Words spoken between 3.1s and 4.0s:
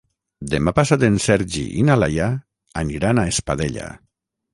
a Espadella.